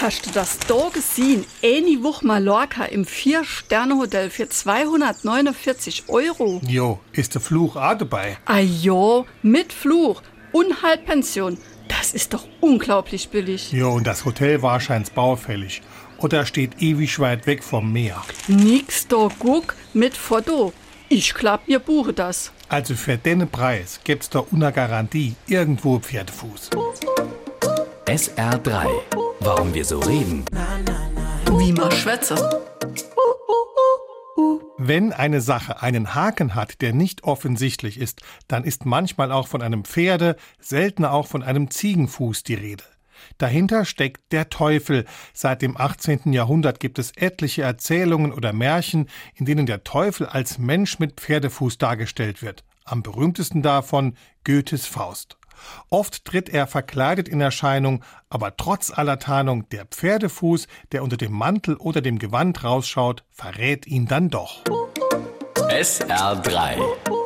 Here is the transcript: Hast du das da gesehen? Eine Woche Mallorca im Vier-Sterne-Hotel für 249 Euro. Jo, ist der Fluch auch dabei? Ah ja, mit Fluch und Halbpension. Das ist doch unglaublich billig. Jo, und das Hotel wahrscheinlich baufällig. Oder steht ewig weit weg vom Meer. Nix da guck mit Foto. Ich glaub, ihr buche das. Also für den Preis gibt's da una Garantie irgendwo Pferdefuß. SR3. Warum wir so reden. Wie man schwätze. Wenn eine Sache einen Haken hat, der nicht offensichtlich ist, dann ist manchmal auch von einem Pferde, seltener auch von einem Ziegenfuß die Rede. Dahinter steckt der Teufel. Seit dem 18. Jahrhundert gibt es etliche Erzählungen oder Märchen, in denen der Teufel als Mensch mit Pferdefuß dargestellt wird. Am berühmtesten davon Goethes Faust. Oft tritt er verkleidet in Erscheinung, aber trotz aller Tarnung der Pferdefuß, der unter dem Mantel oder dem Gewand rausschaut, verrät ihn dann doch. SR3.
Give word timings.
Hast 0.00 0.26
du 0.26 0.30
das 0.30 0.58
da 0.58 0.90
gesehen? 0.92 1.46
Eine 1.62 2.02
Woche 2.02 2.26
Mallorca 2.26 2.84
im 2.84 3.06
Vier-Sterne-Hotel 3.06 4.28
für 4.28 4.46
249 4.46 6.04
Euro. 6.08 6.60
Jo, 6.66 7.00
ist 7.12 7.34
der 7.34 7.40
Fluch 7.40 7.76
auch 7.76 7.96
dabei? 7.96 8.36
Ah 8.44 8.58
ja, 8.58 9.24
mit 9.42 9.72
Fluch 9.72 10.20
und 10.52 10.82
Halbpension. 10.82 11.56
Das 11.88 12.12
ist 12.12 12.34
doch 12.34 12.46
unglaublich 12.60 13.30
billig. 13.30 13.72
Jo, 13.72 13.92
und 13.92 14.06
das 14.06 14.26
Hotel 14.26 14.60
wahrscheinlich 14.60 15.12
baufällig. 15.12 15.80
Oder 16.18 16.44
steht 16.44 16.82
ewig 16.82 17.18
weit 17.18 17.46
weg 17.46 17.64
vom 17.64 17.90
Meer. 17.90 18.22
Nix 18.48 19.08
da 19.08 19.28
guck 19.38 19.74
mit 19.94 20.14
Foto. 20.14 20.74
Ich 21.08 21.32
glaub, 21.32 21.60
ihr 21.68 21.78
buche 21.78 22.12
das. 22.12 22.52
Also 22.68 22.94
für 22.96 23.16
den 23.16 23.48
Preis 23.48 24.00
gibt's 24.04 24.28
da 24.28 24.44
una 24.50 24.70
Garantie 24.72 25.36
irgendwo 25.46 26.00
Pferdefuß. 26.00 26.70
SR3. 28.06 28.86
Warum 29.40 29.74
wir 29.74 29.84
so 29.84 29.98
reden. 29.98 30.44
Wie 31.58 31.72
man 31.72 31.90
schwätze. 31.90 32.36
Wenn 34.78 35.12
eine 35.12 35.40
Sache 35.40 35.82
einen 35.82 36.14
Haken 36.14 36.54
hat, 36.54 36.82
der 36.82 36.92
nicht 36.92 37.24
offensichtlich 37.24 37.98
ist, 37.98 38.20
dann 38.46 38.62
ist 38.62 38.86
manchmal 38.86 39.32
auch 39.32 39.48
von 39.48 39.60
einem 39.60 39.84
Pferde, 39.84 40.36
seltener 40.60 41.12
auch 41.12 41.26
von 41.26 41.42
einem 41.42 41.68
Ziegenfuß 41.68 42.44
die 42.44 42.54
Rede. 42.54 42.84
Dahinter 43.38 43.84
steckt 43.84 44.30
der 44.30 44.50
Teufel. 44.50 45.04
Seit 45.34 45.60
dem 45.60 45.76
18. 45.76 46.32
Jahrhundert 46.32 46.78
gibt 46.78 47.00
es 47.00 47.10
etliche 47.16 47.62
Erzählungen 47.62 48.32
oder 48.32 48.52
Märchen, 48.52 49.08
in 49.34 49.46
denen 49.46 49.66
der 49.66 49.82
Teufel 49.82 50.26
als 50.26 50.58
Mensch 50.58 51.00
mit 51.00 51.20
Pferdefuß 51.20 51.78
dargestellt 51.78 52.40
wird. 52.40 52.62
Am 52.84 53.02
berühmtesten 53.02 53.62
davon 53.62 54.14
Goethes 54.44 54.86
Faust. 54.86 55.38
Oft 55.90 56.24
tritt 56.24 56.48
er 56.48 56.66
verkleidet 56.66 57.28
in 57.28 57.40
Erscheinung, 57.40 58.02
aber 58.28 58.56
trotz 58.56 58.90
aller 58.90 59.18
Tarnung 59.18 59.68
der 59.70 59.84
Pferdefuß, 59.84 60.66
der 60.92 61.02
unter 61.02 61.16
dem 61.16 61.32
Mantel 61.32 61.76
oder 61.76 62.00
dem 62.00 62.18
Gewand 62.18 62.64
rausschaut, 62.64 63.24
verrät 63.30 63.86
ihn 63.86 64.06
dann 64.06 64.30
doch. 64.30 64.64
SR3. 65.68 67.25